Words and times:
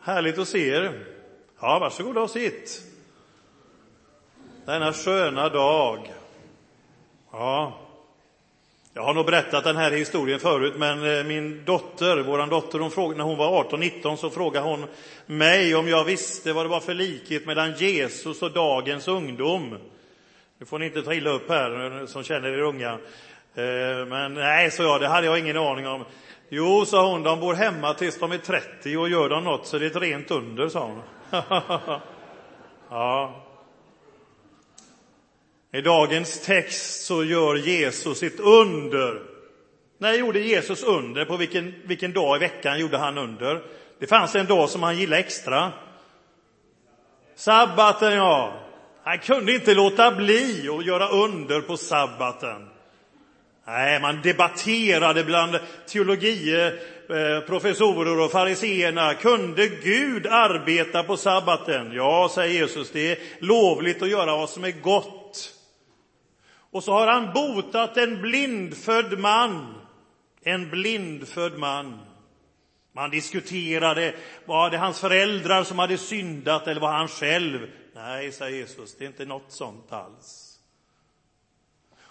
Härligt 0.00 0.38
att 0.38 0.48
se 0.48 0.68
er. 0.68 1.06
Ja, 1.60 1.78
varsågoda 1.78 2.20
och 2.20 2.30
sitt. 2.30 2.82
Denna 4.66 4.92
sköna 4.92 5.48
dag. 5.48 6.12
Ja, 7.32 7.78
jag 8.94 9.02
har 9.02 9.14
nog 9.14 9.26
berättat 9.26 9.64
den 9.64 9.76
här 9.76 9.90
historien 9.90 10.40
förut, 10.40 10.74
men 10.76 11.18
eh, 11.18 11.24
min 11.24 11.64
dotter, 11.64 12.16
våran 12.16 12.48
dotter, 12.48 12.78
hon 12.78 12.90
frågade, 12.90 13.18
när 13.18 13.24
hon 13.24 13.38
var 13.38 13.64
18-19 13.64 14.16
så 14.16 14.30
frågade 14.30 14.66
hon 14.66 14.86
mig 15.26 15.74
om 15.74 15.88
jag 15.88 16.04
visste 16.04 16.52
vad 16.52 16.64
det 16.64 16.68
var 16.68 16.80
för 16.80 16.94
likhet 16.94 17.46
mellan 17.46 17.74
Jesus 17.74 18.42
och 18.42 18.52
dagens 18.52 19.08
ungdom. 19.08 19.78
Nu 20.58 20.66
får 20.66 20.78
ni 20.78 20.86
inte 20.86 21.02
ta 21.02 21.14
illa 21.14 21.30
upp 21.30 21.48
här, 21.48 22.00
eh, 22.00 22.06
som 22.06 22.22
känner 22.22 22.48
er 22.48 22.58
unga. 22.58 22.92
Eh, 23.54 24.06
men 24.06 24.34
nej, 24.34 24.70
så 24.70 24.82
jag, 24.82 25.00
det 25.00 25.08
hade 25.08 25.26
jag 25.26 25.38
ingen 25.38 25.56
aning 25.56 25.86
om. 25.86 26.04
Jo, 26.48 26.84
sa 26.84 27.12
hon, 27.12 27.22
de 27.22 27.40
bor 27.40 27.54
hemma 27.54 27.94
tills 27.94 28.18
de 28.18 28.32
är 28.32 28.38
30 28.38 28.96
och 28.96 29.08
gör 29.08 29.28
de 29.28 29.44
något 29.44 29.66
så 29.66 29.78
det 29.78 29.86
är 29.86 29.90
ett 29.90 29.96
rent 29.96 30.30
under, 30.30 30.68
sa 30.68 30.80
hon. 30.80 31.02
ja. 32.90 33.44
I 35.72 35.80
dagens 35.80 36.40
text 36.40 37.06
så 37.06 37.24
gör 37.24 37.54
Jesus 37.54 38.18
sitt 38.18 38.40
under. 38.40 39.22
När 39.98 40.12
gjorde 40.12 40.40
Jesus 40.40 40.82
under? 40.82 41.24
På 41.24 41.36
vilken, 41.36 41.74
vilken 41.84 42.12
dag 42.12 42.36
i 42.36 42.40
veckan 42.40 42.80
gjorde 42.80 42.98
han 42.98 43.18
under? 43.18 43.62
Det 43.98 44.06
fanns 44.06 44.34
en 44.34 44.46
dag 44.46 44.68
som 44.68 44.82
han 44.82 44.98
gillade 44.98 45.22
extra. 45.22 45.72
Sabbaten, 47.34 48.12
ja. 48.12 48.60
Han 49.02 49.18
kunde 49.18 49.54
inte 49.54 49.74
låta 49.74 50.10
bli 50.10 50.68
att 50.68 50.86
göra 50.86 51.08
under 51.08 51.60
på 51.60 51.76
sabbaten. 51.76 52.68
Nej, 53.68 54.00
man 54.00 54.22
debatterade 54.22 55.24
bland 55.24 55.58
teologiprofessorer 55.86 58.18
eh, 58.18 58.24
och 58.24 58.30
fariseerna. 58.30 59.14
Kunde 59.14 59.68
Gud 59.68 60.26
arbeta 60.26 61.02
på 61.02 61.16
sabbaten? 61.16 61.92
Ja, 61.92 62.30
säger 62.34 62.60
Jesus, 62.60 62.90
det 62.90 63.12
är 63.12 63.18
lovligt 63.38 64.02
att 64.02 64.08
göra 64.08 64.36
vad 64.36 64.50
som 64.50 64.64
är 64.64 64.70
gott. 64.70 65.54
Och 66.70 66.84
så 66.84 66.92
har 66.92 67.06
han 67.06 67.32
botat 67.32 67.96
en 67.96 68.22
blindfödd 68.22 69.18
man. 69.18 69.74
En 70.42 70.70
blindfödd 70.70 71.58
man. 71.58 71.98
Man 72.92 73.10
diskuterade, 73.10 74.14
var 74.44 74.70
det 74.70 74.78
hans 74.78 75.00
föräldrar 75.00 75.64
som 75.64 75.78
hade 75.78 75.98
syndat 75.98 76.66
eller 76.66 76.80
var 76.80 76.92
han 76.92 77.08
själv? 77.08 77.70
Nej, 77.94 78.32
säger 78.32 78.56
Jesus, 78.56 78.96
det 78.98 79.04
är 79.04 79.08
inte 79.08 79.24
något 79.24 79.52
sånt 79.52 79.92
alls. 79.92 80.47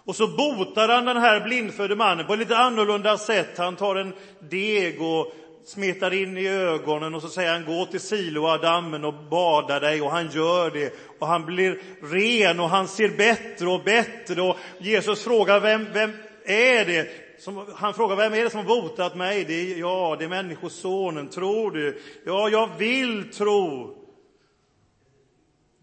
Och 0.07 0.15
så 0.15 0.27
botar 0.27 0.89
han 0.89 1.05
den 1.05 1.17
här 1.17 1.39
blindfödde 1.39 1.95
mannen 1.95 2.25
på 2.25 2.33
ett 2.33 2.39
lite 2.39 2.57
annorlunda 2.57 3.17
sätt. 3.17 3.57
Han 3.57 3.75
tar 3.75 3.95
en 3.95 4.13
deg 4.49 5.01
och 5.01 5.33
smetar 5.65 6.13
in 6.13 6.37
i 6.37 6.47
ögonen 6.47 7.15
och 7.15 7.21
så 7.21 7.29
säger 7.29 7.53
han 7.53 7.65
gå 7.65 7.85
till 7.85 7.99
Siloadammen 7.99 9.05
och 9.05 9.13
bada 9.13 9.79
dig 9.79 10.01
och 10.01 10.11
han 10.11 10.29
gör 10.31 10.71
det 10.71 10.93
och 11.19 11.27
han 11.27 11.45
blir 11.45 11.81
ren 12.01 12.59
och 12.59 12.69
han 12.69 12.87
ser 12.87 13.09
bättre 13.09 13.67
och 13.69 13.83
bättre 13.83 14.41
och 14.41 14.57
Jesus 14.79 15.23
frågar 15.23 15.59
vem, 15.59 15.87
vem 15.93 16.11
är 16.45 16.85
det? 16.85 17.07
Som, 17.39 17.65
han 17.75 17.93
frågar 17.93 18.15
vem 18.15 18.33
är 18.33 18.43
det 18.43 18.49
som 18.49 18.59
har 18.59 18.81
botat 18.81 19.15
mig? 19.15 19.43
Det 19.43 19.53
är, 19.53 19.79
ja, 19.79 20.15
det 20.19 20.25
är 20.25 20.29
Människosonen. 20.29 21.27
Tror 21.27 21.71
du? 21.71 22.01
Ja, 22.25 22.49
jag 22.49 22.69
vill 22.77 23.31
tro. 23.31 23.95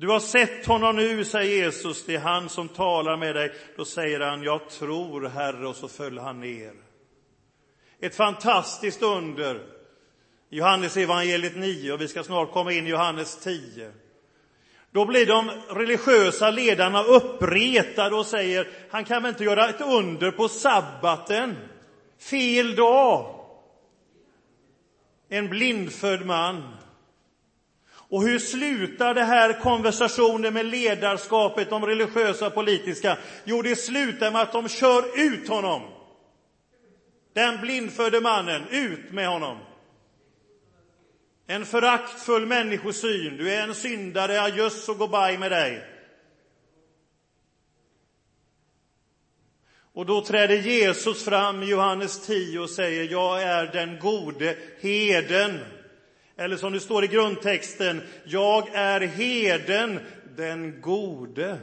Du 0.05 0.11
har 0.11 0.21
sett 0.21 0.67
honom 0.67 0.97
nu, 0.97 1.25
säger 1.25 1.65
Jesus, 1.65 2.05
det 2.07 2.15
är 2.15 2.21
han 2.21 2.49
som 2.49 2.69
talar 2.69 3.17
med 3.17 3.35
dig. 3.35 3.53
Då 3.77 3.85
säger 3.85 4.21
han, 4.21 4.43
jag 4.43 4.71
tror, 4.71 5.29
Herre, 5.29 5.69
och 5.69 5.77
så 5.77 5.89
föll 5.89 6.19
han 6.19 6.41
ner. 6.41 6.73
Ett 8.01 8.15
fantastiskt 8.15 9.03
under. 9.03 9.61
Johannes 10.51 10.97
evangeliet 10.97 11.57
9 11.57 11.93
och 11.93 12.01
vi 12.01 12.09
ska 12.09 12.23
snart 12.23 12.53
komma 12.53 12.73
in 12.73 12.87
i 12.87 12.91
Johannes 12.91 13.37
10. 13.37 13.93
Då 14.91 15.05
blir 15.07 15.27
de 15.27 15.51
religiösa 15.69 16.51
ledarna 16.51 17.03
uppretade 17.03 18.17
och 18.17 18.27
säger, 18.27 18.69
han 18.91 19.05
kan 19.05 19.23
väl 19.23 19.29
inte 19.31 19.45
göra 19.45 19.69
ett 19.69 19.81
under 19.81 20.31
på 20.31 20.49
sabbaten? 20.49 21.57
Fel 22.19 22.77
dag. 22.77 23.47
En 25.29 25.49
blindfödd 25.49 26.27
man. 26.27 26.84
Och 28.09 28.23
hur 28.23 28.39
slutar 28.39 29.15
det 29.15 29.25
här 29.25 29.61
konversationen 29.61 30.55
med 30.55 30.67
ledarskapet, 30.67 31.71
de 31.71 31.87
religiösa 31.87 32.47
och 32.47 32.55
politiska? 32.55 33.19
Jo, 33.45 33.63
det 33.63 33.77
slutar 33.77 34.31
med 34.31 34.43
att 34.43 34.53
de 34.53 34.69
kör 34.69 35.21
ut 35.21 35.49
honom. 35.49 35.83
Den 37.35 37.61
blindfödde 37.61 38.21
mannen, 38.21 38.63
ut 38.71 39.13
med 39.13 39.29
honom. 39.29 39.59
En 41.47 41.67
föraktfull 41.67 42.47
människosyn. 42.47 43.37
Du 43.37 43.53
är 43.53 43.63
en 43.63 43.75
syndare, 43.75 44.43
Ajöss 44.43 44.89
och 44.89 44.99
goodbye 44.99 45.39
med 45.39 45.51
dig. 45.51 45.85
Och 49.95 50.07
då 50.07 50.25
träder 50.25 50.57
Jesus 50.57 51.25
fram 51.25 51.63
i 51.63 51.67
Johannes 51.67 52.27
10 52.27 52.59
och 52.59 52.71
säger, 52.71 53.13
jag 53.13 53.43
är 53.43 53.67
den 53.67 53.99
gode 53.99 54.57
heden. 54.81 55.61
Eller 56.37 56.57
som 56.57 56.73
det 56.73 56.81
står 56.81 57.05
i 57.05 57.07
grundtexten, 57.07 58.03
jag 58.25 58.75
är 58.75 59.01
heden, 59.01 60.01
den 60.37 60.81
gode. 60.81 61.59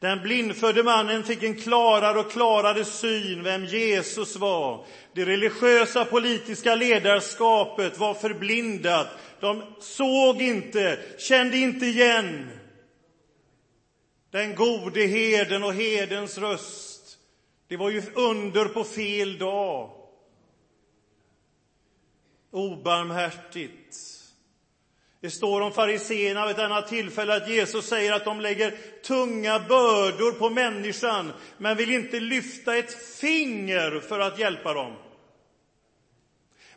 Den 0.00 0.22
blindfödde 0.22 0.82
mannen 0.82 1.24
fick 1.24 1.42
en 1.42 1.54
klarare 1.54 2.18
och 2.18 2.30
klarare 2.30 2.84
syn 2.84 3.42
vem 3.42 3.64
Jesus 3.64 4.36
var. 4.36 4.86
Det 5.14 5.24
religiösa 5.24 6.04
politiska 6.04 6.74
ledarskapet 6.74 7.98
var 7.98 8.14
förblindat. 8.14 9.08
De 9.40 9.62
såg 9.80 10.42
inte, 10.42 10.98
kände 11.18 11.56
inte 11.56 11.86
igen 11.86 12.50
den 14.30 14.54
gode 14.54 15.00
heden 15.00 15.64
och 15.64 15.74
hedens 15.74 16.38
röst. 16.38 16.87
Det 17.68 17.76
var 17.76 17.90
ju 17.90 18.02
under 18.14 18.64
på 18.64 18.84
fel 18.84 19.38
dag. 19.38 19.90
Obarmhärtigt. 22.50 23.96
Det 25.20 25.30
står 25.30 25.60
om 25.60 25.72
fariseerna 25.72 26.46
vid 26.46 26.56
ett 26.56 26.62
annat 26.62 26.88
tillfälle 26.88 27.36
att 27.36 27.48
Jesus 27.48 27.86
säger 27.86 28.12
att 28.12 28.24
de 28.24 28.40
lägger 28.40 28.70
tunga 29.02 29.58
bördor 29.58 30.32
på 30.32 30.50
människan 30.50 31.32
men 31.58 31.76
vill 31.76 31.90
inte 31.90 32.20
lyfta 32.20 32.76
ett 32.76 33.18
finger 33.20 34.00
för 34.00 34.20
att 34.20 34.38
hjälpa 34.38 34.74
dem. 34.74 34.96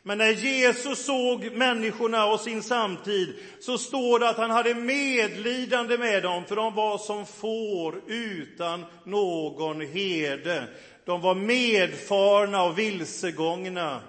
Men 0.04 0.18
när 0.18 0.32
Jesus 0.32 1.06
såg 1.06 1.52
människorna 1.52 2.26
och 2.26 2.40
sin 2.40 2.64
samtid 2.64 3.36
så 3.60 3.78
står 3.78 4.20
det 4.20 4.30
att 4.30 4.38
han 4.38 4.50
hade 4.52 4.76
medlidande 4.76 5.98
med 5.98 6.24
dem, 6.24 6.46
för 6.46 6.56
de 6.56 6.76
var 6.76 6.98
som 6.98 7.26
får 7.26 8.02
utan 8.08 8.86
någon 9.04 9.82
herde. 9.82 10.68
De 11.06 11.22
var 11.22 11.36
medfarna 11.36 12.64
och 12.64 12.80
vilsegångna. 12.80 14.02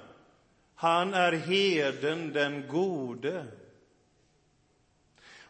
Han 0.74 1.14
är 1.14 1.32
heden, 1.32 2.32
den 2.32 2.68
gode. 2.68 3.46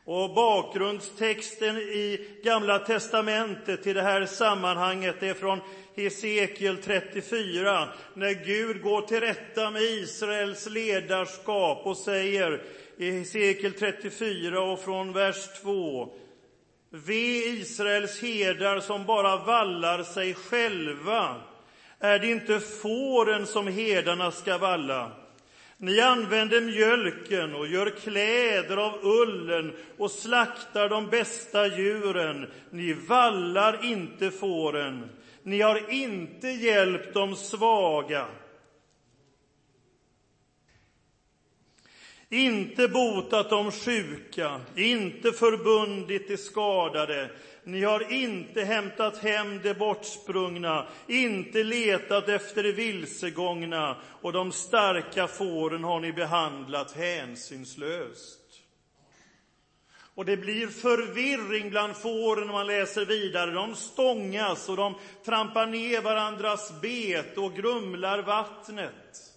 Och 0.04 0.34
bakgrundstexten 0.34 1.76
i 1.76 2.28
Gamla 2.44 2.78
testamentet 2.78 3.82
till 3.82 3.94
det 3.94 4.02
här 4.02 4.26
sammanhanget 4.26 5.22
är 5.22 5.34
från 5.34 5.60
Hesekiel 5.96 6.76
34, 6.76 7.88
när 8.14 8.44
Gud 8.44 8.82
går 8.82 9.02
till 9.02 9.20
rätta 9.20 9.70
med 9.70 9.82
Israels 9.82 10.66
ledarskap 10.66 11.86
och 11.86 11.96
säger 11.96 12.62
i 12.96 13.10
Hesekiel 13.10 13.72
34 13.72 14.60
och 14.60 14.80
från 14.80 15.12
vers 15.12 15.60
2. 15.62 16.12
Ve 16.90 17.44
Israels 17.46 18.22
herdar 18.22 18.80
som 18.80 19.06
bara 19.06 19.36
vallar 19.36 20.02
sig 20.02 20.34
själva. 20.34 21.36
Är 21.98 22.18
det 22.18 22.30
inte 22.30 22.60
fåren 22.60 23.46
som 23.46 23.66
herdarna 23.66 24.30
ska 24.30 24.58
valla? 24.58 25.21
Ni 25.82 26.00
använder 26.00 26.60
mjölken 26.60 27.54
och 27.54 27.66
gör 27.66 27.90
kläder 27.90 28.76
av 28.76 28.98
ullen 29.02 29.72
och 29.98 30.10
slaktar 30.10 30.88
de 30.88 31.06
bästa 31.06 31.66
djuren. 31.66 32.50
Ni 32.70 32.92
vallar 32.92 33.84
inte 33.84 34.30
fåren. 34.30 35.08
Ni 35.42 35.60
har 35.60 35.92
inte 35.92 36.48
hjälpt 36.48 37.14
de 37.14 37.36
svaga. 37.36 38.26
Inte 42.28 42.88
botat 42.88 43.50
de 43.50 43.72
sjuka, 43.72 44.60
inte 44.76 45.32
förbundit 45.32 46.28
de 46.28 46.36
skadade, 46.36 47.30
ni 47.64 47.84
har 47.84 48.12
inte 48.12 48.64
hämtat 48.64 49.18
hem 49.18 49.60
det 49.62 49.74
bortsprungna, 49.74 50.86
inte 51.06 51.62
letat 51.62 52.28
efter 52.28 52.62
det 52.62 52.72
vilsegångna 52.72 53.96
och 54.20 54.32
de 54.32 54.52
starka 54.52 55.28
fåren 55.28 55.84
har 55.84 56.00
ni 56.00 56.12
behandlat 56.12 56.92
hänsynslöst. 56.92 58.38
Och 60.14 60.24
det 60.24 60.36
blir 60.36 60.66
förvirring 60.66 61.70
bland 61.70 61.96
fåren 61.96 62.46
när 62.46 62.52
man 62.52 62.66
läser 62.66 63.04
vidare. 63.04 63.50
De 63.50 63.74
stångas 63.74 64.68
och 64.68 64.76
de 64.76 64.94
trampar 65.24 65.66
ner 65.66 66.00
varandras 66.00 66.80
bet 66.80 67.38
och 67.38 67.54
grumlar 67.54 68.22
vattnet. 68.22 69.32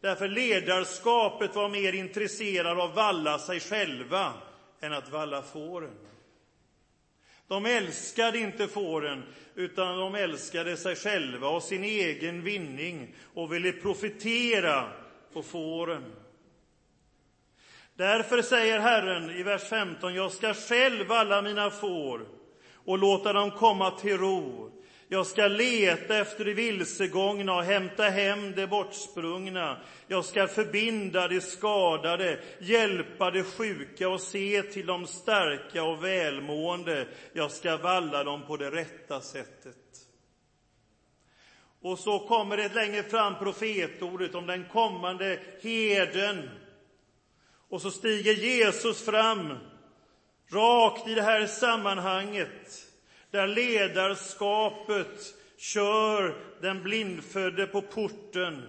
Därför 0.00 0.28
ledarskapet 0.28 1.54
var 1.54 1.68
mer 1.68 1.92
intresserad 1.92 2.66
av 2.66 2.80
att 2.80 2.96
valla 2.96 3.38
sig 3.38 3.60
själva 3.60 4.32
än 4.80 4.92
att 4.92 5.10
valla 5.10 5.42
fåren. 5.42 5.94
De 7.48 7.66
älskade 7.66 8.38
inte 8.38 8.68
fåren, 8.68 9.22
utan 9.54 9.98
de 9.98 10.14
älskade 10.14 10.76
sig 10.76 10.96
själva 10.96 11.48
och 11.48 11.62
sin 11.62 11.84
egen 11.84 12.42
vinning 12.42 13.14
och 13.34 13.52
ville 13.52 13.72
profitera 13.72 14.92
på 15.32 15.42
fåren. 15.42 16.04
Därför 17.94 18.42
säger 18.42 18.78
Herren 18.78 19.30
i 19.30 19.42
vers 19.42 19.68
15, 19.68 20.14
jag 20.14 20.32
ska 20.32 20.54
själv 20.54 21.06
valla 21.06 21.42
mina 21.42 21.70
får 21.70 22.26
och 22.74 22.98
låta 22.98 23.32
dem 23.32 23.50
komma 23.50 23.90
till 23.90 24.18
ro. 24.18 24.67
Jag 25.10 25.26
ska 25.26 25.46
leta 25.46 26.18
efter 26.18 26.44
det 26.44 26.54
vilsegångna 26.54 27.56
och 27.56 27.64
hämta 27.64 28.02
hem 28.02 28.52
det 28.52 28.66
bortsprungna. 28.66 29.80
Jag 30.06 30.24
ska 30.24 30.48
förbinda 30.48 31.28
de 31.28 31.40
skadade, 31.40 32.38
hjälpa 32.58 33.30
de 33.30 33.42
sjuka 33.42 34.08
och 34.08 34.20
se 34.20 34.62
till 34.62 34.86
de 34.86 35.06
starka 35.06 35.82
och 35.82 36.04
välmående. 36.04 37.08
Jag 37.32 37.50
ska 37.50 37.76
valla 37.76 38.24
dem 38.24 38.46
på 38.46 38.56
det 38.56 38.70
rätta 38.70 39.20
sättet. 39.20 39.76
Och 41.80 41.98
så 41.98 42.18
kommer 42.18 42.56
det 42.56 42.74
längre 42.74 43.02
fram 43.02 43.38
profetordet 43.38 44.34
om 44.34 44.46
den 44.46 44.64
kommande 44.64 45.40
heden. 45.62 46.50
Och 47.68 47.82
så 47.82 47.90
stiger 47.90 48.32
Jesus 48.32 49.04
fram, 49.04 49.58
rakt 50.52 51.08
i 51.08 51.14
det 51.14 51.22
här 51.22 51.46
sammanhanget 51.46 52.87
där 53.30 53.46
ledarskapet 53.46 55.34
kör 55.56 56.34
den 56.60 56.82
blindfödde 56.82 57.66
på 57.66 57.82
porten. 57.82 58.62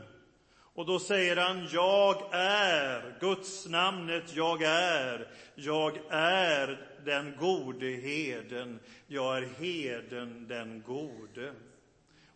Och 0.74 0.86
då 0.86 1.00
säger 1.00 1.36
han, 1.36 1.68
jag 1.72 2.24
är, 2.32 3.18
Guds 3.20 3.68
namnet 3.68 4.24
jag 4.36 4.64
är, 4.64 5.28
jag 5.56 5.98
är 6.10 6.88
den 7.06 7.34
gode 7.40 7.86
heden, 7.86 8.80
jag 9.08 9.38
är 9.38 9.48
heden 9.60 10.48
den 10.48 10.84
gode. 10.88 11.54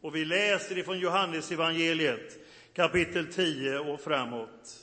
Och 0.01 0.15
vi 0.15 0.25
läser 0.25 0.77
ifrån 0.77 0.99
Johannes 0.99 1.51
evangeliet 1.51 2.39
kapitel 2.73 3.33
10 3.33 3.79
och 3.79 4.01
framåt. 4.01 4.79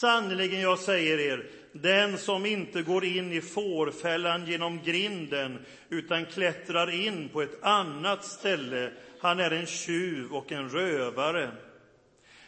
Sannerligen, 0.00 0.60
jag 0.60 0.78
säger 0.78 1.18
er, 1.18 1.46
den 1.72 2.18
som 2.18 2.46
inte 2.46 2.82
går 2.82 3.04
in 3.04 3.32
i 3.32 3.40
fårfällan 3.40 4.46
genom 4.46 4.82
grinden 4.82 5.58
utan 5.88 6.26
klättrar 6.26 6.90
in 7.06 7.28
på 7.28 7.42
ett 7.42 7.62
annat 7.62 8.24
ställe, 8.24 8.90
han 9.20 9.40
är 9.40 9.50
en 9.50 9.66
tjuv 9.66 10.32
och 10.32 10.52
en 10.52 10.68
rövare. 10.68 11.50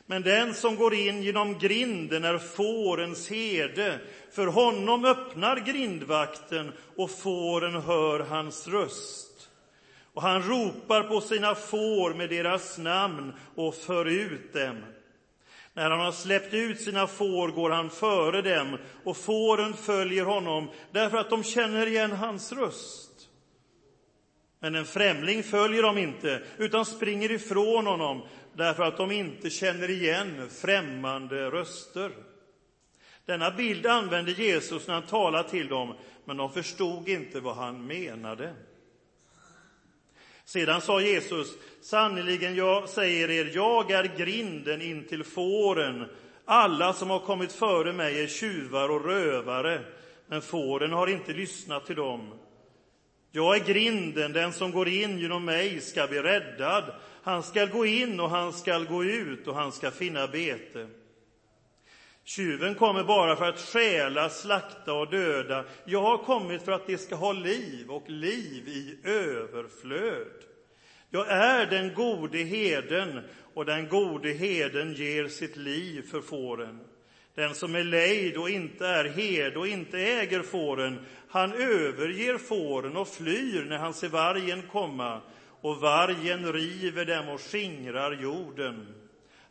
Men 0.06 0.22
den 0.22 0.54
som 0.54 0.76
går 0.76 0.94
in 0.94 1.22
genom 1.22 1.58
grinden 1.58 2.24
är 2.24 2.38
fårens 2.38 3.30
herde. 3.30 3.98
För 4.32 4.46
honom 4.46 5.04
öppnar 5.04 5.56
grindvakten 5.56 6.72
och 6.96 7.10
fåren 7.10 7.74
hör 7.74 8.20
hans 8.20 8.68
röst. 8.68 9.50
Och 10.12 10.22
han 10.22 10.42
ropar 10.42 11.02
på 11.02 11.20
sina 11.20 11.54
får 11.54 12.14
med 12.14 12.28
deras 12.28 12.78
namn 12.78 13.32
och 13.54 13.74
för 13.74 14.04
ut 14.04 14.52
dem. 14.52 14.76
När 15.80 15.90
han 15.90 16.00
har 16.00 16.12
släppt 16.12 16.54
ut 16.54 16.80
sina 16.80 17.06
får 17.06 17.48
går 17.48 17.70
han 17.70 17.90
före 17.90 18.42
dem 18.42 18.78
och 19.04 19.16
fåren 19.16 19.74
följer 19.74 20.24
honom 20.24 20.70
därför 20.92 21.16
att 21.18 21.30
de 21.30 21.44
känner 21.44 21.86
igen 21.86 22.12
hans 22.12 22.52
röst. 22.52 23.28
Men 24.58 24.74
en 24.74 24.84
främling 24.84 25.42
följer 25.42 25.82
dem 25.82 25.98
inte, 25.98 26.42
utan 26.58 26.84
springer 26.86 27.32
ifrån 27.32 27.86
honom 27.86 28.22
därför 28.52 28.82
att 28.82 28.96
de 28.96 29.10
inte 29.10 29.50
känner 29.50 29.90
igen 29.90 30.50
främmande 30.50 31.50
röster. 31.50 32.12
Denna 33.26 33.50
bild 33.50 33.86
använde 33.86 34.32
Jesus 34.32 34.86
när 34.86 34.94
han 34.94 35.06
talade 35.06 35.48
till 35.48 35.68
dem, 35.68 35.94
men 36.24 36.36
de 36.36 36.52
förstod 36.52 37.08
inte 37.08 37.40
vad 37.40 37.56
han 37.56 37.86
menade. 37.86 38.54
Sedan 40.50 40.80
sa 40.80 41.00
Jesus, 41.00 41.48
sannerligen 41.80 42.54
jag 42.54 42.88
säger 42.88 43.30
er, 43.30 43.50
jag 43.54 43.90
är 43.90 44.16
grinden 44.16 44.82
in 44.82 45.04
till 45.04 45.24
fåren. 45.24 46.04
Alla 46.44 46.92
som 46.92 47.10
har 47.10 47.18
kommit 47.18 47.52
före 47.52 47.92
mig 47.92 48.22
är 48.22 48.26
tjuvar 48.26 48.88
och 48.88 49.04
rövare, 49.04 49.80
men 50.26 50.42
fåren 50.42 50.92
har 50.92 51.06
inte 51.06 51.32
lyssnat 51.32 51.86
till 51.86 51.96
dem. 51.96 52.34
Jag 53.32 53.56
är 53.56 53.64
grinden, 53.64 54.32
den 54.32 54.52
som 54.52 54.70
går 54.70 54.88
in 54.88 55.18
genom 55.18 55.44
mig 55.44 55.80
ska 55.80 56.06
bli 56.06 56.22
räddad. 56.22 56.84
Han 57.22 57.42
skall 57.42 57.68
gå 57.68 57.86
in 57.86 58.20
och 58.20 58.30
han 58.30 58.52
skall 58.52 58.86
gå 58.86 59.04
ut 59.04 59.46
och 59.46 59.54
han 59.54 59.72
ska 59.72 59.90
finna 59.90 60.26
bete. 60.26 60.86
Tjuven 62.36 62.74
kommer 62.74 63.04
bara 63.04 63.36
för 63.36 63.44
att 63.44 63.60
stjäla, 63.60 64.30
slakta 64.30 64.92
och 64.92 65.10
döda. 65.10 65.64
Jag 65.84 66.02
har 66.02 66.18
kommit 66.18 66.62
för 66.62 66.72
att 66.72 66.86
de 66.86 66.98
ska 66.98 67.14
ha 67.14 67.32
liv 67.32 67.90
och 67.90 68.10
liv 68.10 68.68
i 68.68 68.98
överflöd. 69.04 70.44
Jag 71.10 71.28
är 71.28 71.66
den 71.66 71.94
gode 71.94 72.38
heden 72.38 73.20
och 73.54 73.64
den 73.64 73.88
gode 73.88 74.32
heden 74.32 74.94
ger 74.94 75.28
sitt 75.28 75.56
liv 75.56 76.02
för 76.10 76.20
fåren. 76.20 76.80
Den 77.34 77.54
som 77.54 77.74
är 77.74 77.84
lejd 77.84 78.36
och 78.36 78.50
inte 78.50 78.86
är 78.86 79.04
herde 79.04 79.58
och 79.58 79.66
inte 79.68 79.98
äger 79.98 80.42
fåren, 80.42 81.06
han 81.28 81.52
överger 81.52 82.38
fåren 82.38 82.96
och 82.96 83.08
flyr 83.08 83.64
när 83.64 83.78
han 83.78 83.94
ser 83.94 84.08
vargen 84.08 84.62
komma, 84.72 85.20
och 85.60 85.76
vargen 85.76 86.52
river 86.52 87.04
dem 87.04 87.28
och 87.28 87.40
skingrar 87.40 88.12
jorden. 88.12 88.99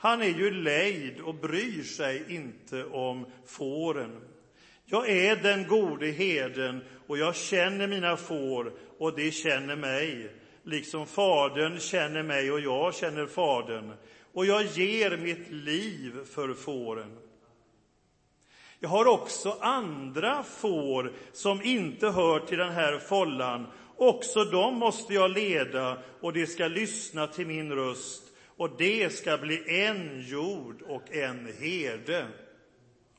Han 0.02 0.22
är 0.22 0.28
ju 0.28 0.52
lejd 0.52 1.20
och 1.20 1.36
bryr 1.36 1.84
sig 1.84 2.36
inte 2.36 2.86
om 2.86 3.26
fåren. 3.46 4.22
Jag 4.86 5.10
är 5.10 5.36
den 5.36 5.68
gode 5.68 6.08
heden 6.08 6.82
och 7.08 7.18
jag 7.18 7.36
känner 7.36 7.88
mina 7.88 8.18
får 8.18 8.74
och 8.98 9.16
de 9.16 9.32
känner 9.32 9.76
mig, 9.76 10.32
liksom 10.64 11.08
Fadern 11.08 11.80
känner 11.80 12.24
mig 12.24 12.52
och 12.52 12.60
jag 12.60 12.96
känner 12.96 13.26
Fadern, 13.26 13.94
och 14.34 14.46
jag 14.46 14.64
ger 14.64 15.18
mitt 15.18 15.52
liv 15.52 16.26
för 16.34 16.54
fåren. 16.54 17.18
Jag 18.80 18.90
har 18.90 19.06
också 19.08 19.58
andra 19.62 20.44
får 20.44 21.14
som 21.34 21.62
inte 21.62 22.08
hör 22.10 22.40
till 22.40 22.58
den 22.58 22.72
här 22.72 23.00
follan. 23.00 23.68
Också 23.98 24.44
dem 24.44 24.76
måste 24.76 25.14
jag 25.14 25.32
leda, 25.32 25.98
och 26.22 26.34
de 26.34 26.48
ska 26.48 26.68
lyssna 26.68 27.28
till 27.28 27.48
min 27.48 27.72
röst 27.72 28.29
och 28.60 28.70
det 28.78 29.14
ska 29.14 29.38
bli 29.38 29.64
en 29.68 30.22
jord 30.22 30.82
och 30.82 31.16
en 31.16 31.54
herde. 31.60 32.28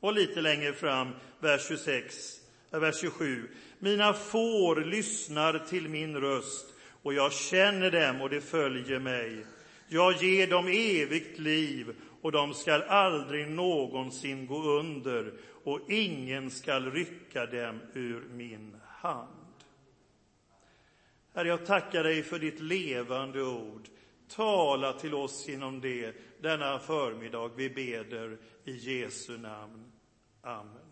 Och 0.00 0.12
lite 0.12 0.40
längre 0.40 0.73
fram, 0.73 1.09
vers 1.38 1.68
26, 1.68 2.40
äh, 2.73 2.80
vers 2.80 3.00
27. 3.00 3.49
Mina 3.78 4.12
får 4.12 4.76
lyssnar 4.85 5.59
till 5.59 5.88
min 5.88 6.16
röst 6.16 6.66
och 7.02 7.14
jag 7.14 7.32
känner 7.32 7.90
dem 7.90 8.20
och 8.20 8.30
de 8.30 8.40
följer 8.40 8.99
mig. 8.99 9.47
Jag 9.88 10.23
ger 10.23 10.47
dem 10.47 10.66
evigt 10.66 11.38
liv 11.38 11.94
och 12.20 12.32
de 12.32 12.54
skall 12.54 12.82
aldrig 12.82 13.50
någonsin 13.50 14.47
gå 14.47 14.62
under 14.62 15.32
och 15.64 15.80
ingen 15.90 16.50
skall 16.50 16.90
rycka 16.90 17.47
dem 17.47 17.80
ur 17.94 18.28
min 18.30 18.76
hand. 18.88 19.54
Herre, 21.35 21.49
jag 21.49 21.66
tackar 21.66 22.04
dig 22.04 22.23
för 22.23 22.38
ditt 22.38 22.61
levande 22.61 23.42
ord. 23.42 23.88
Tala 24.30 24.92
till 24.92 25.14
oss 25.14 25.49
genom 25.49 25.80
det 25.80 26.14
denna 26.40 26.78
förmiddag. 26.78 27.50
Vi 27.56 27.70
beder 27.70 28.38
i 28.64 28.72
Jesu 28.72 29.38
namn. 29.38 29.92
Amen. 30.42 30.90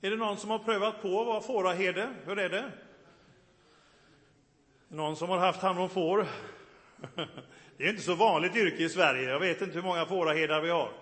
Är 0.00 0.10
det 0.10 0.16
någon 0.16 0.36
som 0.36 0.50
har 0.50 0.58
prövat 0.58 1.02
på 1.02 1.20
att 1.20 1.26
vara 1.26 1.40
fåraherde? 1.40 2.14
Hur 2.26 2.38
är 2.38 2.48
det? 2.48 2.72
Någon 4.88 5.16
som 5.16 5.28
har 5.28 5.38
haft 5.38 5.62
hand 5.62 5.78
om 5.78 5.90
får? 5.90 6.26
Det 7.76 7.84
är 7.84 7.90
inte 7.90 8.02
så 8.02 8.14
vanligt 8.14 8.56
yrke 8.56 8.82
i 8.82 8.88
Sverige. 8.88 9.30
Jag 9.30 9.40
vet 9.40 9.62
inte 9.62 9.74
hur 9.74 9.82
många 9.82 10.06
fåraherdar 10.06 10.60
vi 10.60 10.70
har. 10.70 10.92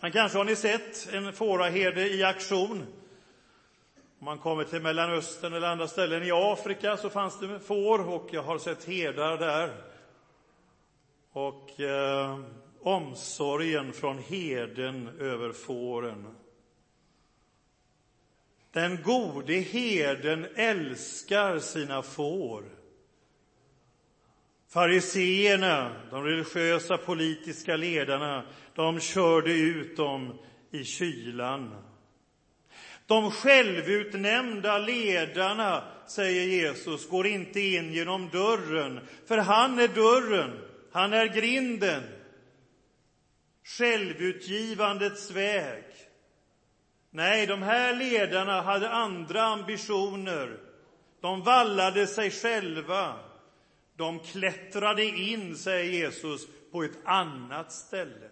Men 0.00 0.12
kanske 0.12 0.38
har 0.38 0.44
ni 0.44 0.56
sett 0.56 1.12
en 1.12 1.32
fåraherde 1.32 2.08
i 2.08 2.22
aktion. 2.22 2.86
Om 4.20 4.24
man 4.24 4.38
kommer 4.38 4.64
till 4.64 4.82
Mellanöstern 4.82 5.52
eller 5.52 5.68
andra 5.68 5.88
ställen 5.88 6.22
i 6.22 6.30
Afrika 6.32 6.96
så 6.96 7.10
fanns 7.10 7.40
det 7.40 7.60
får 7.60 8.08
och 8.08 8.28
jag 8.32 8.42
har 8.42 8.58
sett 8.58 8.84
herdar 8.84 9.38
där. 9.38 9.74
Och 11.32 11.80
eh, 11.80 12.40
omsorgen 12.80 13.92
från 13.92 14.18
heden 14.18 15.08
över 15.20 15.52
fåren. 15.52 16.34
Den 18.70 19.02
gode 19.02 19.52
herden 19.52 20.46
älskar 20.54 21.58
sina 21.58 22.02
får. 22.02 22.64
Fariseerna, 24.68 25.92
de 26.10 26.24
religiösa 26.24 26.96
politiska 26.96 27.76
ledarna, 27.76 28.44
de 28.74 29.00
körde 29.00 29.52
ut 29.52 29.96
dem 29.96 30.38
i 30.70 30.84
kylan. 30.84 31.87
De 33.08 33.30
självutnämnda 33.30 34.78
ledarna, 34.78 35.84
säger 36.06 36.46
Jesus, 36.46 37.08
går 37.08 37.26
inte 37.26 37.60
in 37.60 37.92
genom 37.92 38.28
dörren, 38.28 39.00
för 39.26 39.38
han 39.38 39.78
är 39.78 39.88
dörren, 39.88 40.60
han 40.92 41.12
är 41.12 41.26
grinden. 41.26 42.02
Självutgivandets 43.64 45.30
väg. 45.30 45.84
Nej, 47.10 47.46
de 47.46 47.62
här 47.62 47.94
ledarna 47.94 48.60
hade 48.62 48.90
andra 48.90 49.42
ambitioner. 49.42 50.58
De 51.20 51.42
vallade 51.42 52.06
sig 52.06 52.30
själva. 52.30 53.14
De 53.96 54.20
klättrade 54.20 55.04
in, 55.04 55.56
säger 55.56 55.92
Jesus, 55.92 56.46
på 56.72 56.82
ett 56.82 56.98
annat 57.04 57.72
ställe. 57.72 58.28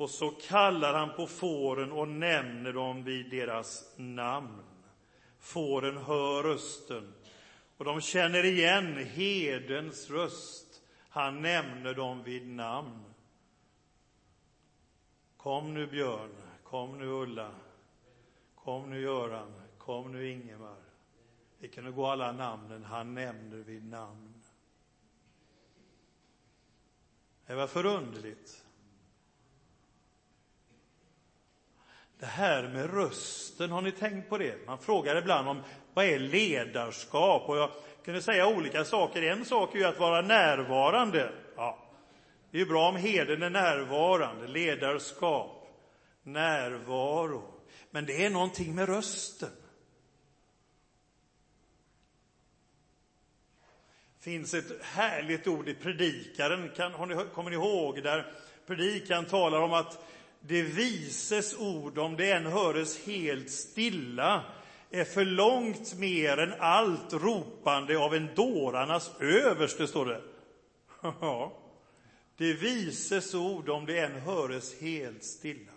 Och 0.00 0.10
så 0.10 0.30
kallar 0.30 0.94
han 0.94 1.16
på 1.16 1.26
fåren 1.26 1.92
och 1.92 2.08
nämner 2.08 2.72
dem 2.72 3.04
vid 3.04 3.30
deras 3.30 3.94
namn. 3.96 4.62
Fåren 5.38 5.96
hör 5.96 6.42
rösten 6.42 7.14
och 7.76 7.84
de 7.84 8.00
känner 8.00 8.44
igen 8.44 8.96
hedens 8.96 10.10
röst. 10.10 10.82
Han 11.08 11.42
nämner 11.42 11.94
dem 11.94 12.22
vid 12.22 12.48
namn. 12.48 13.04
Kom 15.36 15.74
nu 15.74 15.86
Björn, 15.86 16.34
kom 16.64 16.98
nu 16.98 17.06
Ulla, 17.06 17.50
kom 18.54 18.90
nu 18.90 19.00
Göran, 19.00 19.52
kom 19.78 20.12
nu 20.12 20.30
Ingemar. 20.30 20.82
Vi 21.58 21.68
kunde 21.68 21.90
gå 21.90 22.06
alla 22.06 22.32
namnen 22.32 22.84
han 22.84 23.14
nämner 23.14 23.56
vid 23.56 23.84
namn. 23.84 24.34
Det 27.46 27.54
var 27.54 27.66
förunderligt. 27.66 28.59
Det 32.20 32.26
här 32.26 32.68
med 32.68 32.94
rösten, 32.94 33.70
har 33.70 33.82
ni 33.82 33.92
tänkt 33.92 34.28
på 34.28 34.38
det? 34.38 34.66
Man 34.66 34.78
frågar 34.78 35.16
ibland 35.16 35.48
om 35.48 35.62
vad 35.94 36.04
är 36.04 36.18
ledarskap? 36.18 37.48
Och 37.48 37.56
jag 37.56 37.70
kunde 38.04 38.22
säga 38.22 38.46
olika 38.46 38.84
saker. 38.84 39.22
En 39.22 39.44
sak 39.44 39.74
är 39.74 39.78
ju 39.78 39.84
att 39.84 39.98
vara 39.98 40.20
närvarande. 40.20 41.32
Ja, 41.56 41.78
det 42.50 42.56
är 42.56 42.60
ju 42.60 42.66
bra 42.66 42.88
om 42.88 42.96
heden 42.96 43.42
är 43.42 43.50
närvarande, 43.50 44.46
ledarskap, 44.46 45.68
närvaro. 46.22 47.42
Men 47.90 48.06
det 48.06 48.24
är 48.24 48.30
någonting 48.30 48.74
med 48.74 48.88
rösten. 48.88 49.50
Det 54.18 54.24
finns 54.24 54.54
ett 54.54 54.82
härligt 54.82 55.46
ord 55.46 55.68
i 55.68 55.74
Predikaren, 55.74 56.70
kan, 56.76 56.92
har 56.92 57.06
ni, 57.06 57.14
kommer 57.34 57.50
ni 57.50 57.56
ihåg, 57.56 58.02
där 58.02 58.32
predikan 58.66 59.24
talar 59.24 59.60
om 59.60 59.72
att 59.72 59.98
det 60.40 60.62
vises 60.62 61.58
ord, 61.58 61.98
om 61.98 62.16
det 62.16 62.32
än 62.32 62.46
höres 62.46 63.06
helt 63.06 63.50
stilla, 63.50 64.44
är 64.90 65.04
för 65.04 65.24
långt 65.24 65.94
mer 65.98 66.36
än 66.38 66.52
allt 66.58 67.12
ropande 67.12 67.98
av 67.98 68.14
en 68.14 68.28
dårarnas 68.34 69.10
överste, 69.20 69.86
står 69.86 70.06
det. 70.06 70.22
Ja, 71.20 71.56
det 72.36 72.52
vises 72.52 73.34
ord, 73.34 73.68
om 73.68 73.86
det 73.86 73.98
än 73.98 74.20
höres 74.20 74.80
helt 74.80 75.24
stilla. 75.24 75.72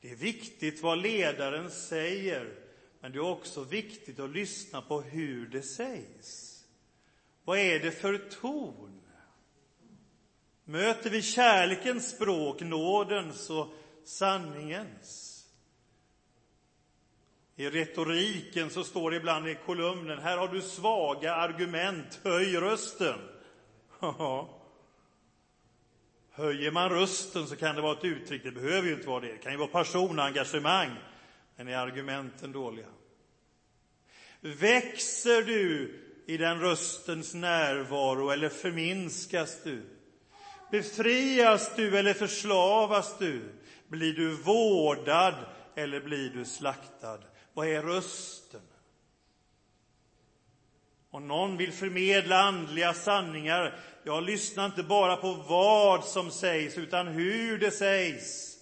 Det 0.00 0.10
är 0.10 0.16
viktigt 0.16 0.82
vad 0.82 0.98
ledaren 0.98 1.70
säger, 1.70 2.54
men 3.00 3.12
det 3.12 3.18
är 3.18 3.30
också 3.30 3.64
viktigt 3.64 4.20
att 4.20 4.30
lyssna 4.30 4.82
på 4.82 5.00
hur 5.00 5.46
det 5.46 5.62
sägs. 5.62 6.64
Vad 7.44 7.58
är 7.58 7.80
det 7.80 7.90
för 7.90 8.18
ton? 8.18 8.93
Möter 10.64 11.10
vi 11.10 11.22
kärlekens 11.22 12.10
språk, 12.10 12.60
nådens 12.60 13.50
och 13.50 13.68
sanningens? 14.04 15.30
I 17.56 17.70
retoriken 17.70 18.70
så 18.70 18.84
står 18.84 19.10
det 19.10 19.16
ibland 19.16 19.48
i 19.48 19.58
kolumnen, 19.66 20.18
här 20.18 20.38
har 20.38 20.48
du 20.48 20.62
svaga 20.62 21.34
argument, 21.34 22.20
höj 22.24 22.56
rösten. 22.56 23.18
Höjer 26.30 26.70
man 26.70 26.90
rösten 26.90 27.46
så 27.46 27.56
kan 27.56 27.76
det 27.76 27.82
vara 27.82 27.98
ett 27.98 28.04
uttryck, 28.04 28.42
det 28.42 28.52
behöver 28.52 28.88
ju 28.88 28.94
inte 28.94 29.08
vara 29.08 29.20
det, 29.20 29.32
det 29.32 29.38
kan 29.38 29.52
ju 29.52 29.58
vara 29.58 29.68
personengagemang, 29.68 30.90
men 31.56 31.68
är 31.68 31.76
argumenten 31.76 32.52
dåliga? 32.52 32.86
Växer 34.40 35.42
du 35.42 35.94
i 36.26 36.36
den 36.36 36.60
röstens 36.60 37.34
närvaro 37.34 38.30
eller 38.30 38.48
förminskas 38.48 39.62
du? 39.64 39.93
Befrias 40.74 41.70
du 41.76 41.98
eller 41.98 42.14
förslavas 42.14 43.18
du? 43.18 43.42
Blir 43.88 44.14
du 44.14 44.34
vårdad 44.34 45.34
eller 45.74 46.00
blir 46.00 46.30
du 46.30 46.44
slaktad? 46.44 47.18
Vad 47.52 47.66
är 47.68 47.82
rösten? 47.82 48.60
Om 51.10 51.28
någon 51.28 51.56
vill 51.56 51.72
förmedla 51.72 52.38
andliga 52.38 52.94
sanningar, 52.94 53.78
jag 54.04 54.22
lyssnar 54.22 54.66
inte 54.66 54.82
bara 54.82 55.16
på 55.16 55.32
vad 55.32 56.04
som 56.04 56.30
sägs, 56.30 56.78
utan 56.78 57.08
hur 57.08 57.58
det 57.58 57.70
sägs. 57.70 58.58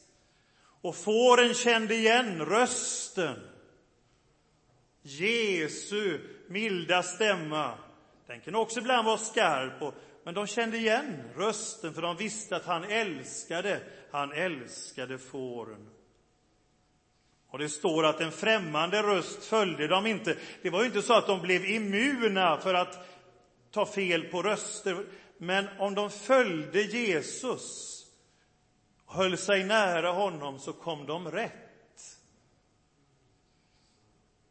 Och 0.80 0.96
fåren 0.96 1.54
kände 1.54 1.94
igen 1.94 2.44
rösten. 2.44 3.36
Jesu 5.02 6.20
milda 6.48 7.02
stämma. 7.02 7.74
Den 8.26 8.40
kan 8.40 8.54
också 8.54 8.80
ibland 8.80 9.06
vara 9.06 9.18
skarp, 9.18 9.94
men 10.24 10.34
de 10.34 10.46
kände 10.46 10.76
igen 10.76 11.22
rösten, 11.36 11.94
för 11.94 12.02
de 12.02 12.16
visste 12.16 12.56
att 12.56 12.64
han 12.64 12.84
älskade, 12.84 13.80
han 14.10 14.32
älskade 14.32 15.18
fåren. 15.18 15.88
Och 17.48 17.58
det 17.58 17.68
står 17.68 18.06
att 18.06 18.20
en 18.20 18.32
främmande 18.32 19.02
röst 19.02 19.44
följde 19.44 19.88
dem 19.88 20.06
inte. 20.06 20.36
Det 20.62 20.70
var 20.70 20.80
ju 20.80 20.86
inte 20.86 21.02
så 21.02 21.14
att 21.14 21.26
de 21.26 21.40
blev 21.40 21.64
immuna 21.64 22.58
för 22.58 22.74
att 22.74 23.08
ta 23.70 23.86
fel 23.86 24.22
på 24.22 24.42
röster. 24.42 25.06
Men 25.38 25.68
om 25.78 25.94
de 25.94 26.10
följde 26.10 26.82
Jesus, 26.82 27.98
höll 29.06 29.38
sig 29.38 29.64
nära 29.64 30.10
honom, 30.10 30.58
så 30.58 30.72
kom 30.72 31.06
de 31.06 31.30
rätt. 31.30 31.52
Vet 31.52 32.18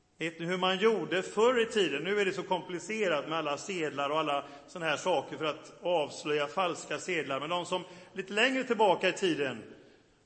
ni 0.09 0.10
hur 0.29 0.57
man 0.57 0.77
gjorde 0.77 1.23
förr 1.23 1.61
i 1.61 1.65
tiden? 1.65 2.03
Nu 2.03 2.19
är 2.19 2.25
det 2.25 2.33
så 2.33 2.43
komplicerat 2.43 3.29
med 3.29 3.37
alla 3.37 3.57
sedlar 3.57 4.09
och 4.09 4.19
alla 4.19 4.45
sådana 4.67 4.91
här 4.91 4.97
saker 4.97 5.37
för 5.37 5.45
att 5.45 5.73
avslöja 5.81 6.47
falska 6.47 6.99
sedlar. 6.99 7.39
Men 7.39 7.49
de 7.49 7.65
som 7.65 7.83
lite 8.13 8.33
längre 8.33 8.63
tillbaka 8.63 9.09
i 9.09 9.13
tiden 9.13 9.63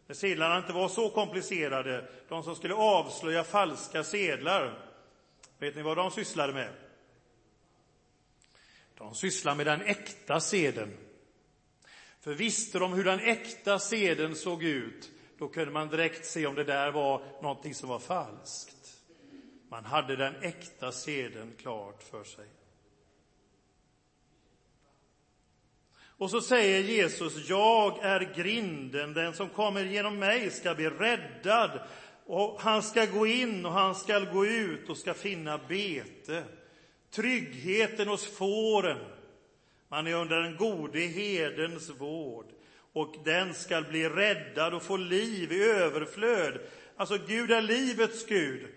när 0.08 0.16
sedlarna 0.16 0.58
inte 0.58 0.74
var 0.74 0.90
så 0.90 1.10
komplicerade, 1.10 2.08
de 2.30 2.44
som 2.44 2.56
skulle 2.56 2.74
avslöja 2.74 3.44
falska 3.44 4.04
sedlar, 4.04 4.80
vet 5.60 5.76
ni 5.76 5.82
vad 5.82 5.98
de 5.98 6.12
sysslade 6.12 6.54
med? 6.54 6.70
De 8.98 9.16
sysslade 9.16 9.58
med 9.58 9.66
den 9.66 9.82
äkta 9.82 10.40
seden. 10.40 10.98
För 12.22 12.34
visste 12.34 12.80
de 12.80 12.94
hur 12.94 13.04
den 13.04 13.20
äkta 13.20 13.80
seden 13.80 14.36
såg 14.36 14.64
ut, 14.64 15.12
då 15.38 15.48
kunde 15.48 15.72
man 15.72 15.90
direkt 15.90 16.26
se 16.26 16.48
om 16.48 16.56
det 16.56 16.64
där 16.64 16.92
var 16.92 17.22
någonting 17.42 17.76
som 17.76 17.90
var 17.90 18.00
falskt. 18.00 18.75
Man 19.76 19.86
hade 19.86 20.16
den 20.16 20.36
äkta 20.42 20.92
seden 20.92 21.54
klart 21.62 22.04
för 22.04 22.24
sig. 22.24 22.46
Och 25.98 26.32
så 26.32 26.42
säger 26.42 26.82
Jesus, 26.82 27.50
jag 27.50 28.00
är 28.04 28.34
grinden, 28.36 29.14
den 29.14 29.34
som 29.34 29.50
kommer 29.50 29.84
genom 29.84 30.20
mig 30.20 30.50
ska 30.50 30.76
bli 30.76 30.90
räddad. 30.90 31.80
Och 32.26 32.62
han 32.62 32.84
ska 32.84 33.06
gå 33.06 33.28
in 33.28 33.66
och 33.66 33.72
han 33.72 33.96
ska 33.96 34.20
gå 34.20 34.46
ut 34.46 34.90
och 34.90 34.98
ska 34.98 35.14
finna 35.14 35.58
bete. 35.58 36.44
Tryggheten 37.12 38.08
hos 38.08 38.38
fåren. 38.38 39.00
Man 39.88 40.08
är 40.08 40.14
under 40.14 40.42
den 40.42 40.58
gode 40.58 41.00
herdens 41.00 41.90
vård 41.90 42.46
och 42.94 43.16
den 43.26 43.54
ska 43.54 43.82
bli 43.82 44.10
räddad 44.10 44.74
och 44.74 44.84
få 44.84 44.98
liv 44.98 45.52
i 45.52 45.64
överflöd. 45.64 46.60
Alltså, 46.96 47.18
Gud 47.28 47.52
är 47.52 47.62
livets 47.62 48.26
Gud. 48.26 48.68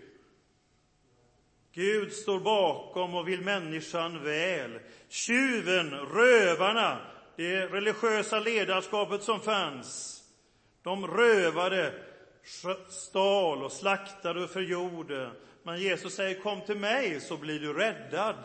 Gud 1.78 2.12
står 2.12 2.40
bakom 2.40 3.14
och 3.14 3.28
vill 3.28 3.40
människan 3.40 4.24
väl. 4.24 4.80
Tjuven, 5.08 5.90
rövarna, 5.90 6.98
det 7.36 7.66
religiösa 7.66 8.40
ledarskapet 8.40 9.22
som 9.22 9.40
fanns. 9.40 10.22
De 10.82 11.06
rövade, 11.06 11.94
stal 12.88 13.62
och 13.62 13.72
slaktade 13.72 14.44
och 14.44 14.50
förgjorde. 14.50 15.30
Men 15.62 15.80
Jesus 15.80 16.14
säger 16.14 16.40
kom 16.40 16.60
till 16.60 16.78
mig 16.78 17.20
så 17.20 17.36
blir 17.36 17.60
du 17.60 17.72
räddad. 17.72 18.36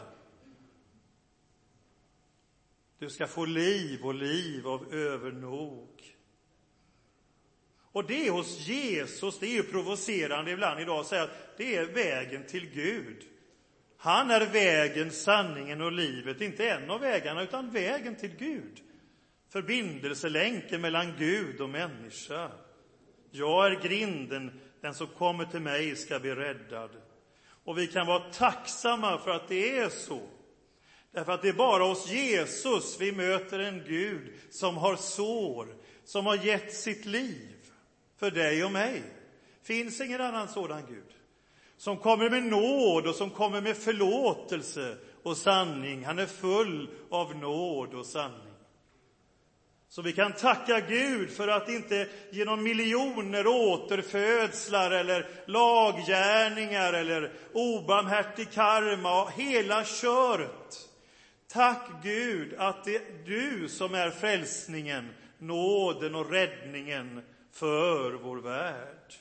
Du 2.99 3.09
ska 3.09 3.27
få 3.27 3.45
liv 3.45 4.05
och 4.05 4.13
liv 4.13 4.67
av 4.67 4.93
övernog. 4.93 6.12
Och 7.93 8.05
det 8.07 8.27
är 8.27 8.31
hos 8.31 8.67
Jesus, 8.67 9.39
det 9.39 9.45
är 9.45 9.53
ju 9.53 9.63
provocerande 9.63 10.51
ibland 10.51 10.79
idag 10.79 10.99
att 10.99 11.07
säga 11.07 11.23
att 11.23 11.57
det 11.57 11.75
är 11.75 11.85
vägen 11.85 12.43
till 12.47 12.69
Gud. 12.69 13.23
Han 13.97 14.31
är 14.31 14.45
vägen, 14.45 15.11
sanningen 15.11 15.81
och 15.81 15.91
livet, 15.91 16.41
inte 16.41 16.69
en 16.69 16.89
av 16.89 16.99
vägarna, 16.99 17.43
utan 17.43 17.69
vägen 17.69 18.15
till 18.15 18.35
Gud. 18.37 18.81
Förbindelselänken 19.49 20.81
mellan 20.81 21.13
Gud 21.17 21.61
och 21.61 21.69
människa. 21.69 22.51
Jag 23.31 23.67
är 23.67 23.81
grinden, 23.81 24.61
den 24.81 24.93
som 24.93 25.07
kommer 25.07 25.45
till 25.45 25.61
mig 25.61 25.95
ska 25.95 26.19
bli 26.19 26.35
räddad. 26.35 26.89
Och 27.63 27.77
vi 27.77 27.87
kan 27.87 28.07
vara 28.07 28.31
tacksamma 28.31 29.17
för 29.17 29.31
att 29.31 29.47
det 29.47 29.77
är 29.77 29.89
så. 29.89 30.21
Därför 31.11 31.31
att 31.31 31.41
det 31.41 31.49
är 31.49 31.53
bara 31.53 31.83
hos 31.83 32.11
Jesus 32.11 32.97
vi 33.01 33.11
möter 33.11 33.59
en 33.59 33.83
Gud 33.87 34.33
som 34.49 34.77
har 34.77 34.95
sår, 34.95 35.75
som 36.03 36.25
har 36.25 36.35
gett 36.35 36.73
sitt 36.73 37.05
liv 37.05 37.52
för 38.23 38.31
dig 38.31 38.63
och 38.63 38.71
mig. 38.71 39.03
finns 39.63 40.01
ingen 40.01 40.21
annan 40.21 40.47
sådan 40.47 40.85
Gud. 40.89 41.03
Som 41.77 41.97
kommer 41.97 42.29
med 42.29 42.43
nåd 42.43 43.07
och 43.07 43.15
som 43.15 43.29
kommer 43.29 43.61
med 43.61 43.77
förlåtelse 43.77 44.97
och 45.23 45.37
sanning. 45.37 46.05
Han 46.05 46.19
är 46.19 46.25
full 46.25 46.89
av 47.09 47.35
nåd 47.35 47.93
och 47.93 48.05
sanning. 48.05 48.53
Så 49.89 50.01
vi 50.01 50.13
kan 50.13 50.33
tacka 50.33 50.79
Gud 50.79 51.29
för 51.29 51.47
att 51.47 51.69
inte 51.69 52.07
genom 52.31 52.63
miljoner 52.63 53.47
återfödslar 53.47 54.91
eller 54.91 55.29
laggärningar 55.45 56.93
eller 56.93 57.31
obarmhärtig 57.53 58.51
karma, 58.51 59.29
hela 59.29 59.85
köret. 59.85 60.89
Tack 61.51 61.89
Gud 62.03 62.53
att 62.57 62.83
det 62.83 62.95
är 62.95 63.25
du 63.25 63.69
som 63.69 63.93
är 63.93 64.09
frälsningen, 64.09 65.09
nåden 65.37 66.15
och 66.15 66.31
räddningen 66.31 67.21
för 67.53 68.11
vår 68.11 68.37
värld. 68.37 69.13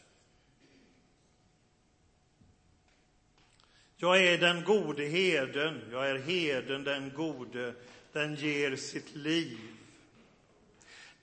Jag 3.96 4.24
är 4.24 4.38
den 4.38 4.64
gode 4.64 5.04
heden, 5.04 5.80
jag 5.92 6.10
är 6.10 6.18
heden 6.18 6.84
den 6.84 7.12
gode, 7.16 7.74
den 8.12 8.34
ger 8.34 8.76
sitt 8.76 9.14
liv. 9.14 9.58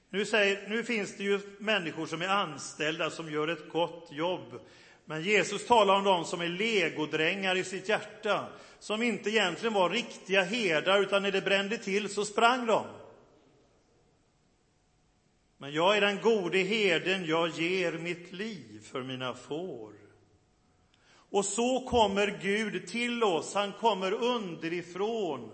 Nu, 0.10 0.26
säger, 0.26 0.70
nu 0.70 0.84
finns 0.84 1.18
det 1.18 1.24
ju 1.24 1.40
människor 1.58 2.06
som 2.06 2.22
är 2.22 2.28
anställda 2.28 3.10
som 3.10 3.32
gör 3.32 3.48
ett 3.48 3.70
gott 3.70 4.08
jobb. 4.12 4.60
Men 5.06 5.24
Jesus 5.24 5.68
talar 5.68 5.96
om 5.96 6.04
dem 6.04 6.26
som 6.26 6.42
är 6.42 6.48
legodrängar 6.48 7.56
i 7.56 7.64
sitt 7.64 7.90
hjärta, 7.90 8.48
som 8.80 9.02
inte 9.02 9.30
egentligen 9.30 9.74
var 9.74 9.90
riktiga 9.90 10.44
herdar, 10.44 11.00
utan 11.00 11.22
när 11.22 11.32
det 11.32 11.42
brände 11.42 11.78
till 11.78 12.10
så 12.10 12.26
sprang 12.26 12.66
de. 12.66 12.86
Men 15.62 15.74
jag 15.74 15.98
är 15.98 16.02
den 16.02 16.22
gode 16.22 16.58
herden, 16.58 17.26
jag 17.26 17.50
ger 17.50 17.92
mitt 17.92 18.34
liv 18.34 18.82
för 18.92 19.04
mina 19.04 19.34
får. 19.34 19.94
Och 21.30 21.46
så 21.46 21.88
kommer 21.90 22.40
Gud 22.42 22.88
till 22.88 23.24
oss, 23.24 23.54
han 23.54 23.72
kommer 23.72 24.12
underifrån. 24.14 25.52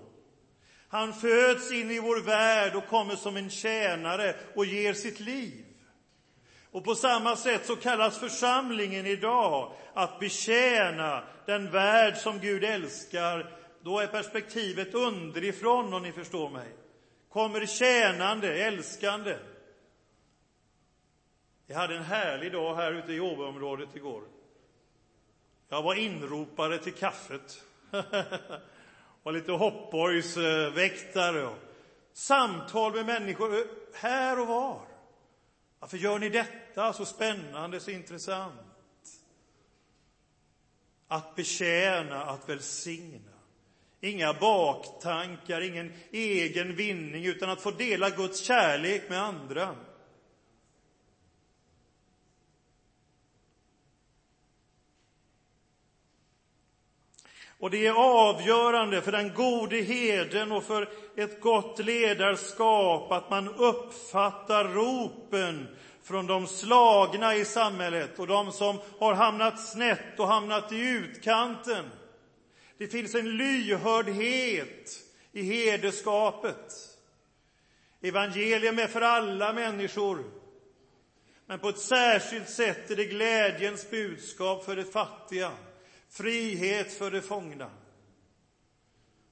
Han 0.87 1.13
föds 1.13 1.71
in 1.71 1.91
i 1.91 1.99
vår 1.99 2.21
värld 2.21 2.75
och 2.75 2.87
kommer 2.87 3.15
som 3.15 3.37
en 3.37 3.49
tjänare 3.49 4.35
och 4.55 4.65
ger 4.65 4.93
sitt 4.93 5.19
liv. 5.19 5.65
Och 6.71 6.83
på 6.83 6.95
samma 6.95 7.35
sätt 7.35 7.65
så 7.65 7.75
kallas 7.75 8.19
församlingen 8.19 9.05
idag 9.05 9.73
att 9.93 10.19
betjäna 10.19 11.23
den 11.45 11.71
värld 11.71 12.17
som 12.17 12.39
Gud 12.39 12.63
älskar. 12.63 13.51
Då 13.83 13.99
är 13.99 14.07
perspektivet 14.07 14.93
underifrån, 14.93 15.93
om 15.93 16.03
ni 16.03 16.11
förstår 16.11 16.49
mig. 16.49 16.67
Kommer 17.29 17.65
tjänande, 17.65 18.63
älskande. 18.65 19.35
Jag 21.67 21.75
hade 21.75 21.95
en 21.95 22.03
härlig 22.03 22.51
dag 22.51 22.75
här 22.75 22.91
ute 22.91 23.13
i 23.13 23.19
Åbyområdet 23.19 23.95
igår. 23.95 24.23
Jag 25.69 25.81
var 25.81 25.95
inropare 25.95 26.77
till 26.77 26.93
kaffet. 26.93 27.63
och 29.23 29.33
lite 29.33 29.51
hoppborgsväktare 29.51 31.45
och 31.45 31.57
samtal 32.13 32.93
med 32.93 33.05
människor 33.05 33.57
eh, 33.57 33.63
här 33.93 34.39
och 34.39 34.47
var. 34.47 34.81
Varför 35.79 35.97
gör 35.97 36.19
ni 36.19 36.29
detta 36.29 36.93
så 36.93 37.05
spännande, 37.05 37.79
så 37.79 37.91
intressant? 37.91 38.61
Att 41.07 41.35
betjäna, 41.35 42.25
att 42.25 42.49
välsigna. 42.49 43.31
Inga 44.01 44.33
baktankar, 44.33 45.61
ingen 45.61 45.93
egen 46.11 46.75
vinning, 46.75 47.25
utan 47.25 47.49
att 47.49 47.61
få 47.61 47.71
dela 47.71 48.09
Guds 48.09 48.39
kärlek 48.39 49.09
med 49.09 49.23
andra. 49.23 49.75
Och 57.59 57.71
det 57.71 57.87
är 57.87 57.93
avgörande 57.93 59.01
för 59.01 59.11
den 59.11 59.33
gode 59.33 59.75
heden 59.75 60.51
och 60.51 60.63
för 60.63 60.89
ett 61.15 61.41
gott 61.41 61.79
ledarskap 61.79 63.11
att 63.11 63.29
man 63.29 63.55
uppfattar 63.55 64.63
ropen 64.63 65.67
från 66.03 66.27
de 66.27 66.47
slagna 66.47 67.35
i 67.35 67.45
samhället 67.45 68.19
och 68.19 68.27
de 68.27 68.51
som 68.51 68.79
har 68.99 69.13
hamnat 69.13 69.67
snett 69.67 70.19
och 70.19 70.27
hamnat 70.27 70.71
i 70.71 70.79
utkanten. 70.79 71.85
Det 72.77 72.87
finns 72.87 73.15
en 73.15 73.37
lyhördhet 73.37 74.99
i 75.31 75.41
herdeskapet. 75.41 76.73
Evangelium 78.01 78.79
är 78.79 78.87
för 78.87 79.01
alla 79.01 79.53
människor, 79.53 80.23
men 81.45 81.59
på 81.59 81.69
ett 81.69 81.79
särskilt 81.79 82.49
sätt 82.49 82.91
är 82.91 82.95
det 82.95 83.05
glädjens 83.05 83.89
budskap 83.89 84.65
för 84.65 84.75
de 84.75 84.83
fattiga. 84.83 85.51
Frihet 86.15 86.93
för 86.93 87.11
de 87.11 87.21
fångna. 87.21 87.71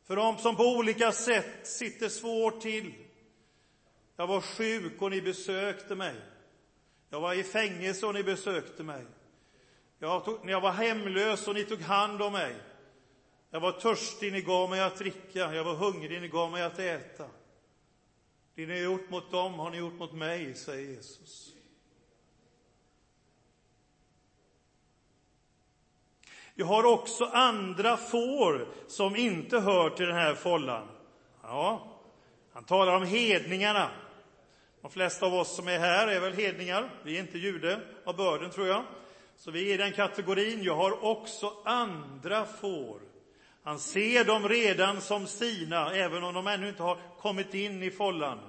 För 0.03 0.15
de 0.15 0.37
som 0.37 0.55
på 0.55 0.63
olika 0.63 1.11
sätt 1.11 1.67
sitter 1.67 2.09
svårt 2.09 2.61
till. 2.61 2.93
Jag 4.15 4.27
var 4.27 4.41
sjuk 4.41 5.01
och 5.01 5.11
ni 5.11 5.21
besökte 5.21 5.95
mig. 5.95 6.15
Jag 7.09 7.21
var 7.21 7.33
i 7.33 7.43
fängelse 7.43 8.05
och 8.05 8.13
ni 8.13 8.23
besökte 8.23 8.83
mig. 8.83 9.05
Jag, 9.99 10.25
tog, 10.25 10.49
jag 10.49 10.61
var 10.61 10.71
hemlös 10.71 11.47
och 11.47 11.55
ni 11.55 11.63
tog 11.63 11.81
hand 11.81 12.21
om 12.21 12.33
mig. 12.33 12.55
Jag 13.49 13.59
var 13.59 13.71
törstig, 13.71 14.33
ni 14.33 14.41
gav 14.41 14.69
mig 14.69 14.81
att 14.81 14.97
dricka. 14.97 15.53
Jag 15.53 15.63
var 15.63 15.75
hungrig, 15.75 16.21
ni 16.21 16.27
gav 16.27 16.51
mig 16.51 16.63
att 16.63 16.79
äta. 16.79 17.29
Det 18.55 18.65
ni 18.65 18.73
har 18.73 18.83
gjort 18.83 19.09
mot 19.09 19.31
dem 19.31 19.53
har 19.53 19.71
ni 19.71 19.77
gjort 19.77 19.93
mot 19.93 20.13
mig, 20.13 20.55
säger 20.55 20.89
Jesus. 20.95 21.52
Jag 26.55 26.65
har 26.65 26.83
också 26.83 27.25
andra 27.25 27.97
får 27.97 28.67
som 28.87 29.15
inte 29.15 29.59
hör 29.59 29.89
till 29.89 30.05
den 30.05 30.15
här 30.15 30.35
follan. 30.35 30.87
Ja, 31.43 31.87
han 32.53 32.63
talar 32.63 32.95
om 32.95 33.05
hedningarna. 33.05 33.89
De 34.81 34.91
flesta 34.91 35.25
av 35.25 35.33
oss 35.33 35.55
som 35.55 35.67
är 35.67 35.79
här 35.79 36.07
är 36.07 36.19
väl 36.19 36.33
hedningar. 36.33 36.89
Vi 37.03 37.17
är 37.17 37.21
inte 37.21 37.37
jude 37.37 37.79
av 38.05 38.15
börden, 38.15 38.51
tror 38.51 38.67
jag. 38.67 38.83
Så 39.37 39.51
vi 39.51 39.69
är 39.69 39.73
i 39.73 39.77
den 39.77 39.93
kategorin. 39.93 40.63
Jag 40.63 40.75
har 40.75 41.05
också 41.05 41.53
andra 41.65 42.45
får. 42.45 42.99
Han 43.63 43.79
ser 43.79 44.25
dem 44.25 44.49
redan 44.49 45.01
som 45.01 45.27
sina, 45.27 45.95
även 45.95 46.23
om 46.23 46.33
de 46.33 46.47
ännu 46.47 46.69
inte 46.69 46.83
har 46.83 46.97
kommit 47.19 47.53
in 47.53 47.83
i 47.83 47.91
follan. 47.91 48.39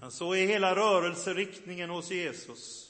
Men 0.00 0.10
så 0.10 0.34
är 0.34 0.46
hela 0.46 0.74
rörelseriktningen 0.74 1.90
hos 1.90 2.10
Jesus. 2.10 2.89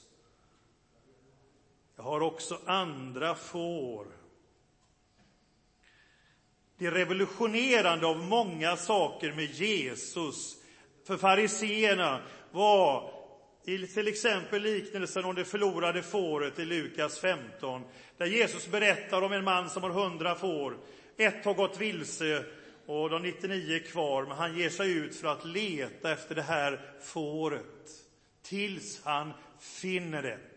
Jag 2.00 2.04
har 2.04 2.20
också 2.20 2.58
andra 2.66 3.34
får. 3.34 4.06
Det 6.78 6.90
revolutionerande 6.90 8.06
av 8.06 8.16
många 8.16 8.76
saker 8.76 9.32
med 9.32 9.44
Jesus 9.44 10.56
för 11.06 11.16
fariseerna 11.16 12.22
var 12.50 13.12
till 13.64 14.08
exempel 14.08 14.62
liknelsen 14.62 15.24
om 15.24 15.34
det 15.34 15.44
förlorade 15.44 16.02
fåret 16.02 16.58
i 16.58 16.64
Lukas 16.64 17.18
15, 17.18 17.84
där 18.16 18.26
Jesus 18.26 18.66
berättar 18.66 19.22
om 19.22 19.32
en 19.32 19.44
man 19.44 19.70
som 19.70 19.82
har 19.82 19.90
hundra 19.90 20.34
får. 20.34 20.78
Ett 21.16 21.44
har 21.44 21.54
gått 21.54 21.80
vilse 21.80 22.44
och 22.86 23.10
de 23.10 23.22
99 23.22 23.76
är 23.76 23.86
kvar, 23.86 24.22
men 24.26 24.36
han 24.36 24.58
ger 24.58 24.70
sig 24.70 24.92
ut 24.92 25.16
för 25.16 25.28
att 25.28 25.44
leta 25.44 26.12
efter 26.12 26.34
det 26.34 26.42
här 26.42 26.80
fåret 27.02 27.90
tills 28.42 29.04
han 29.04 29.32
finner 29.60 30.22
det. 30.22 30.49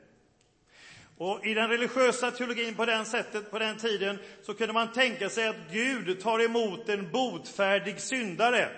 Och 1.17 1.45
I 1.45 1.53
den 1.53 1.69
religiösa 1.69 2.31
teologin 2.31 2.75
på 2.75 2.85
den, 2.85 3.05
sättet, 3.05 3.51
på 3.51 3.59
den 3.59 3.77
tiden 3.77 4.19
så 4.41 4.53
kunde 4.53 4.73
man 4.73 4.91
tänka 4.91 5.29
sig 5.29 5.47
att 5.47 5.55
Gud 5.71 6.19
tar 6.21 6.39
emot 6.39 6.89
en 6.89 7.11
botfärdig 7.11 7.99
syndare. 7.99 8.69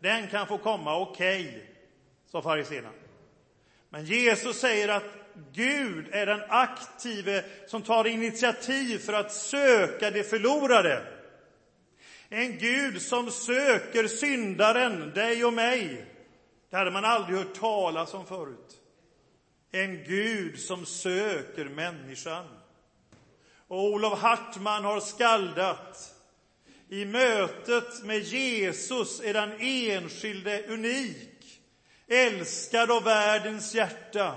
Den 0.00 0.28
kan 0.28 0.46
få 0.46 0.58
komma, 0.58 0.98
okej, 0.98 1.48
okay, 1.48 1.60
sa 2.26 2.42
fariséerna. 2.42 2.90
Men 3.88 4.04
Jesus 4.04 4.60
säger 4.60 4.88
att 4.88 5.04
Gud 5.52 6.08
är 6.12 6.26
den 6.26 6.40
aktive 6.48 7.44
som 7.66 7.82
tar 7.82 8.06
initiativ 8.06 8.98
för 8.98 9.12
att 9.12 9.32
söka 9.32 10.10
det 10.10 10.22
förlorade. 10.22 11.06
En 12.28 12.58
Gud 12.58 13.02
som 13.02 13.30
söker 13.30 14.08
syndaren, 14.08 15.10
dig 15.14 15.44
och 15.44 15.52
mig. 15.52 16.04
Det 16.70 16.76
hade 16.76 16.90
man 16.90 17.04
aldrig 17.04 17.38
hört 17.38 17.54
talas 17.54 18.14
om 18.14 18.26
förut. 18.26 18.79
En 19.70 20.04
Gud 20.04 20.60
som 20.60 20.86
söker 20.86 21.64
människan. 21.64 22.46
Och 23.68 23.84
Olof 23.84 24.18
Hartman 24.18 24.84
har 24.84 25.00
skaldat 25.00 26.14
I 26.88 27.04
mötet 27.04 28.04
med 28.04 28.18
Jesus 28.18 29.20
är 29.20 29.34
den 29.34 29.52
enskilde 29.60 30.66
unik, 30.68 31.60
älskad 32.06 32.90
av 32.90 33.04
världens 33.04 33.74
hjärta, 33.74 34.34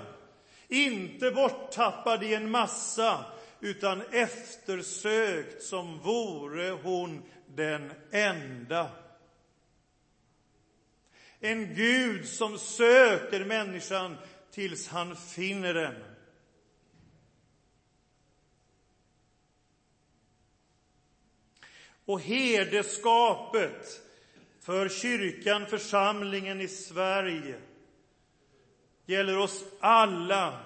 inte 0.68 1.30
borttappad 1.30 2.24
i 2.24 2.34
en 2.34 2.50
massa, 2.50 3.24
utan 3.60 4.02
eftersökt 4.10 5.62
som 5.62 5.98
vore 5.98 6.70
hon 6.70 7.22
den 7.46 7.92
enda. 8.10 8.90
En 11.40 11.74
Gud 11.74 12.28
som 12.28 12.58
söker 12.58 13.44
människan 13.44 14.16
tills 14.54 14.88
han 14.88 15.16
finner 15.16 15.74
den. 15.74 15.94
Och 22.04 22.20
herdeskapet 22.20 24.00
för 24.60 24.88
kyrkan, 24.88 25.66
församlingen 25.66 26.60
i 26.60 26.68
Sverige, 26.68 27.60
gäller 29.06 29.38
oss 29.38 29.64
alla. 29.80 30.60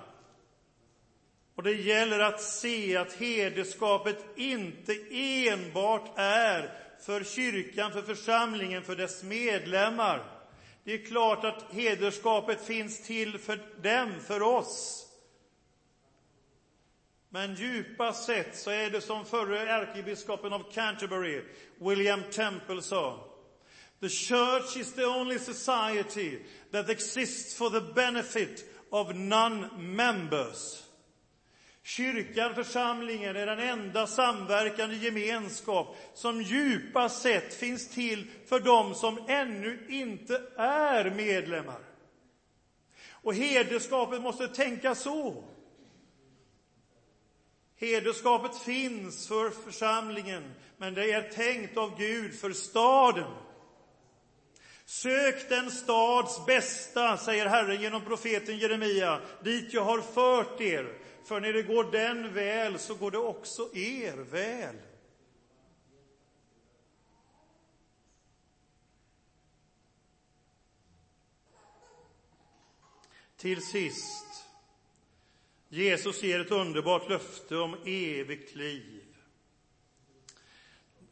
Och 1.55 1.63
det 1.63 1.73
gäller 1.73 2.21
att 2.21 2.43
se 2.43 2.97
att 2.97 3.13
herdeskapet 3.13 4.25
inte 4.37 4.93
enbart 5.11 6.11
är 6.17 6.71
för 7.01 7.25
kyrkan, 7.25 7.93
för 7.93 8.03
församlingen, 8.03 8.83
för 8.83 8.97
dess 8.97 9.23
medlemmar. 9.23 10.38
Det 10.89 10.95
är 10.95 11.07
klart 11.07 11.45
att 11.45 11.65
hederskapet 11.71 12.61
finns 12.67 13.07
till 13.07 13.39
för 13.39 13.61
dem, 13.83 14.21
för 14.21 14.43
oss. 14.43 15.07
Men 17.29 17.55
djupast 17.55 18.25
sett 18.25 18.57
så 18.57 18.71
är 18.71 18.91
det 18.91 19.01
som 19.01 19.25
förre 19.25 19.69
ärkebiskopen 19.69 20.53
av 20.53 20.73
Canterbury, 20.73 21.43
William 21.79 22.23
Temple, 22.33 22.83
sa. 22.83 23.25
The 24.01 24.09
church 24.09 24.77
is 24.77 24.95
the 24.95 25.05
only 25.05 25.39
society 25.39 26.39
that 26.73 26.89
exists 26.89 27.55
for 27.55 27.71
the 27.71 27.95
benefit 27.95 28.65
of 28.91 29.15
non-members. 29.15 30.85
Kyrkan, 31.89 32.55
församlingen, 32.55 33.37
är 33.37 33.47
den 33.47 33.59
enda 33.59 34.07
samverkande 34.07 34.97
gemenskap 34.97 35.97
som 36.15 36.43
djupast 36.43 37.23
sett 37.23 37.55
finns 37.55 37.89
till 37.89 38.31
för 38.47 38.61
dem 38.61 38.95
som 38.95 39.25
ännu 39.29 39.87
inte 39.89 40.43
är 40.57 41.11
medlemmar. 41.11 41.81
Och 43.11 43.35
hederskapet 43.35 44.23
måste 44.23 44.49
tänka 44.49 44.95
så. 44.95 45.45
Hederskapet 47.77 48.59
finns 48.59 49.29
för 49.29 49.51
församlingen, 49.51 50.55
men 50.77 50.95
det 50.95 51.13
är 51.13 51.31
tänkt 51.31 51.77
av 51.77 51.99
Gud 51.99 52.35
för 52.41 52.53
staden. 52.53 53.33
Sök 54.85 55.49
den 55.49 55.71
stads 55.71 56.47
bästa, 56.47 57.17
säger 57.17 57.47
Herren 57.47 57.83
genom 57.83 58.05
profeten 58.05 58.59
Jeremia, 58.59 59.21
dit 59.45 59.73
jag 59.73 59.85
har 59.85 60.01
fört 60.01 60.61
er. 60.61 61.08
För 61.25 61.41
när 61.41 61.53
det 61.53 61.63
går 61.63 61.85
den 61.85 62.35
väl, 62.35 62.79
så 62.79 62.95
går 62.95 63.11
det 63.11 63.19
också 63.19 63.77
er 63.77 64.17
väl. 64.17 64.77
Till 73.37 73.63
sist, 73.63 74.45
Jesus 75.69 76.23
ger 76.23 76.41
ett 76.41 76.51
underbart 76.51 77.09
löfte 77.09 77.57
om 77.57 77.77
evigt 77.85 78.55
liv. 78.55 79.05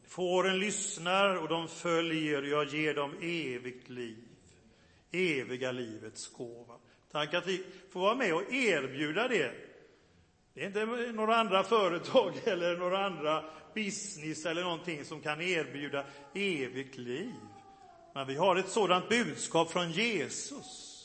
Fåren 0.03 0.59
lyssnar 0.59 1.35
och 1.35 1.47
de 1.47 1.67
följer, 1.67 2.43
jag 2.43 2.67
ger 2.67 2.93
dem 2.93 3.15
evigt 3.21 3.89
liv, 3.89 4.27
eviga 5.11 5.71
livets 5.71 6.27
gåva. 6.27 6.75
Tack 7.11 7.33
att 7.33 7.47
vi 7.47 7.63
får 7.89 7.99
vara 7.99 8.15
med 8.15 8.33
och 8.33 8.53
erbjuda 8.53 9.27
det. 9.27 9.66
Det 10.57 10.63
är 10.63 10.67
inte 10.67 11.11
några 11.11 11.35
andra 11.35 11.63
företag 11.63 12.33
eller 12.45 12.77
några 12.77 13.05
andra 13.05 13.43
business 13.75 14.45
eller 14.45 14.63
någonting 14.63 15.05
som 15.05 15.21
kan 15.21 15.41
erbjuda 15.41 16.05
evigt 16.33 16.97
liv. 16.97 17.33
Men 18.13 18.27
vi 18.27 18.35
har 18.35 18.55
ett 18.55 18.69
sådant 18.69 19.09
budskap 19.09 19.71
från 19.71 19.91
Jesus. 19.91 21.03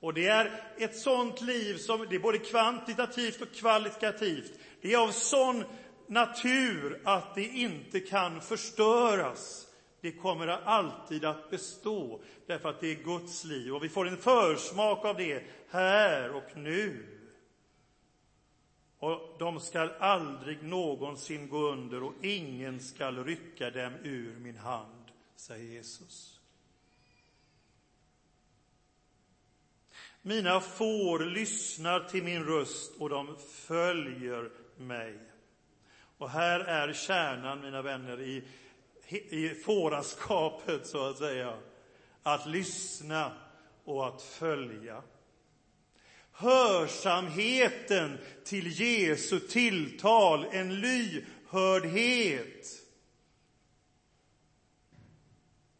Och 0.00 0.14
det 0.14 0.26
är 0.26 0.50
ett 0.78 0.96
sådant 0.96 1.40
liv 1.40 1.76
som 1.76 2.06
det 2.10 2.16
är 2.16 2.20
både 2.20 2.38
kvantitativt 2.38 3.40
och 3.40 3.52
kvalitativt. 3.52 4.52
Det 4.80 4.92
är 4.92 4.98
av 4.98 5.10
sån 5.10 5.64
natur 6.06 7.00
att 7.04 7.34
det 7.34 7.44
inte 7.44 8.00
kan 8.00 8.40
förstöras. 8.40 9.66
Det 10.00 10.12
kommer 10.12 10.48
alltid 10.48 11.24
att 11.24 11.50
bestå, 11.50 12.22
därför 12.46 12.68
att 12.68 12.80
det 12.80 12.90
är 12.90 13.04
Guds 13.04 13.44
liv. 13.44 13.74
Och 13.74 13.84
vi 13.84 13.88
får 13.88 14.08
en 14.08 14.16
försmak 14.16 15.04
av 15.04 15.16
det 15.16 15.42
här 15.70 16.30
och 16.30 16.56
nu. 16.56 17.14
Och 19.04 19.36
de 19.38 19.60
skall 19.60 19.90
aldrig 19.98 20.62
någonsin 20.62 21.48
gå 21.48 21.58
under 21.58 22.02
och 22.02 22.14
ingen 22.22 22.80
skall 22.80 23.24
rycka 23.24 23.70
dem 23.70 23.92
ur 24.02 24.38
min 24.38 24.56
hand, 24.56 25.04
säger 25.36 25.64
Jesus. 25.64 26.40
Mina 30.22 30.60
får 30.60 31.18
lyssnar 31.18 32.00
till 32.00 32.24
min 32.24 32.44
röst 32.44 32.92
och 32.98 33.08
de 33.08 33.36
följer 33.38 34.50
mig. 34.76 35.18
Och 36.18 36.30
här 36.30 36.60
är 36.60 36.92
kärnan, 36.92 37.60
mina 37.60 37.82
vänner, 37.82 38.20
i, 38.20 38.44
i 39.08 39.48
fåraskapet, 39.48 40.86
så 40.86 41.08
att 41.08 41.18
säga. 41.18 41.58
Att 42.22 42.46
lyssna 42.46 43.32
och 43.84 44.06
att 44.08 44.22
följa. 44.22 45.02
Hörsamheten 46.36 48.18
till 48.44 48.80
Jesu 48.80 49.40
tilltal, 49.40 50.46
en 50.52 50.80
lyhördhet. 50.80 52.68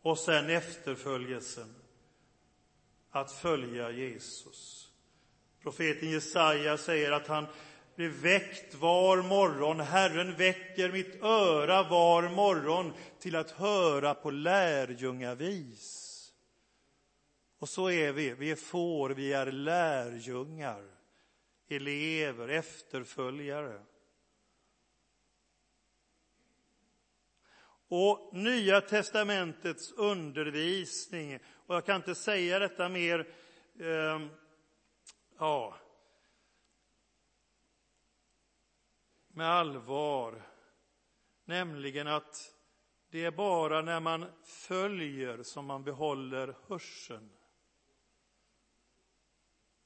Och 0.03 0.19
sen 0.19 0.51
efterföljelsen, 0.51 1.75
att 3.11 3.33
följa 3.33 3.91
Jesus. 3.91 4.89
Profeten 5.63 6.11
Jesaja 6.11 6.79
säger 6.79 7.13
att 7.13 7.27
han 7.27 7.47
blir 7.97 8.09
väckt 8.09 8.75
var 8.75 9.23
morgon. 9.23 9.81
Herren 9.81 10.37
väcker 10.37 10.93
mitt 10.93 11.23
öra 11.23 11.83
var 11.83 12.29
morgon 12.29 12.93
till 13.21 13.37
att 13.37 13.51
höra 13.51 14.15
på 14.15 14.31
lärjungavis. 14.31 16.04
Och 17.59 17.69
så 17.69 17.91
är 17.91 18.13
vi. 18.13 18.35
Vi 18.35 18.51
är 18.51 18.57
får, 18.57 19.11
vi 19.11 19.33
är 19.33 19.53
lärjungar, 19.53 20.91
elever, 21.69 22.49
efterföljare. 22.49 23.83
Och 27.89 28.31
Nya 28.33 28.81
testamentets 28.81 29.93
undervisning, 29.93 31.39
och 31.67 31.75
jag 31.75 31.87
kan 31.87 31.97
inte 31.97 32.15
säga 32.15 32.59
detta 32.59 32.89
mer, 32.89 33.35
eh, 33.81 34.27
ja, 35.39 35.77
med 39.29 39.49
allvar, 39.49 40.43
nämligen 41.45 42.07
att 42.07 42.55
det 43.11 43.25
är 43.25 43.31
bara 43.31 43.83
när 43.83 44.01
man 44.01 44.27
följer 44.43 45.43
som 45.43 45.67
man 45.67 45.85
behåller 45.85 46.57
hörseln. 46.69 47.31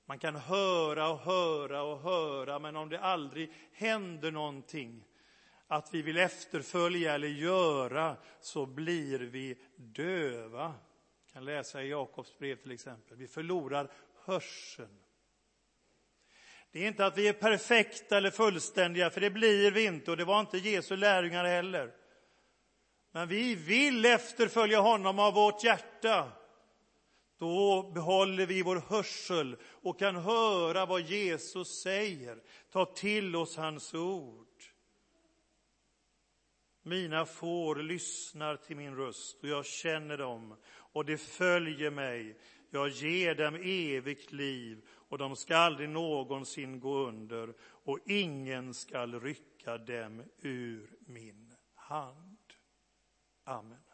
Man 0.09 0.19
kan 0.19 0.37
höra 0.37 1.09
och 1.09 1.19
höra 1.19 1.83
och 1.83 2.01
höra, 2.01 2.59
men 2.59 2.77
om 2.77 2.89
det 2.89 3.01
aldrig 3.01 3.53
händer 3.73 4.31
någonting, 4.31 5.05
att 5.67 5.95
vi 5.95 6.03
vill 6.03 6.19
efterfölja 6.19 7.15
eller 7.15 7.29
göra, 7.29 8.17
så 8.41 8.67
blir 8.67 9.19
vi 9.19 9.59
döva. 9.77 10.75
Vi 11.27 11.33
kan 11.33 11.45
läsa 11.45 11.83
i 11.83 11.89
Jakobs 11.89 12.39
brev 12.39 12.57
till 12.57 12.73
exempel. 12.73 13.17
Vi 13.17 13.29
förlorar 13.29 13.91
hörseln. 14.25 14.99
Det 16.73 16.85
är 16.85 16.89
inte 16.89 17.07
att 17.07 17.19
vi 17.19 17.29
är 17.29 17.33
perfekta 17.33 18.17
eller 18.17 18.31
fullständiga, 18.31 19.11
för 19.11 19.21
det 19.21 19.31
blir 19.31 19.71
vi 19.71 19.85
inte 19.85 20.11
och 20.11 20.17
det 20.17 20.25
var 20.25 20.41
inte 20.41 20.59
Jesu 20.59 20.97
lärjungar 20.97 21.45
heller. 21.45 21.95
Men 23.13 23.29
vi 23.29 23.55
vill 23.55 24.05
efterfölja 24.05 24.81
honom 24.81 25.19
av 25.19 25.35
vårt 25.35 25.65
hjärta. 25.65 26.33
Då 27.39 27.91
behåller 27.95 28.47
vi 28.47 28.63
vår 28.63 28.83
hörsel 28.89 29.57
och 29.63 29.99
kan 29.99 30.17
höra 30.17 30.87
vad 30.87 31.01
Jesus 31.01 31.81
säger, 31.83 32.43
ta 32.71 32.85
till 32.85 33.37
oss 33.37 33.57
hans 33.57 33.95
ord. 33.95 34.47
Mina 36.83 37.27
får 37.27 37.77
lyssnar 37.77 38.57
till 38.57 38.77
min 38.77 38.97
röst 38.97 39.43
och 39.43 39.49
jag 39.49 39.67
känner 39.67 40.19
dem 40.19 40.57
och 40.69 41.05
de 41.05 41.19
följer 41.19 41.91
mig. 41.91 42.39
Jag 42.71 42.89
ger 42.89 43.35
dem 43.35 43.55
evigt 43.55 44.33
liv 44.33 44.85
och 44.89 45.19
de 45.19 45.37
ska 45.37 45.57
aldrig 45.57 45.89
någonsin 45.89 46.81
gå 46.81 46.99
under 46.99 47.55
och 47.61 47.99
ingen 48.07 48.75
skall 48.75 49.21
rycka 49.21 49.79
dem 49.79 50.23
ur 50.39 50.91
min 51.07 51.55
hand. 51.75 52.39
Amen. 53.45 53.88